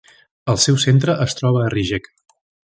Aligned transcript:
El 0.53 0.57
seu 0.63 0.79
centre 0.85 1.17
es 1.27 1.39
troba 1.43 1.63
a 1.67 1.71
Rijeka. 1.77 2.19